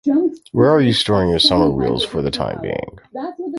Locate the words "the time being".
2.23-2.97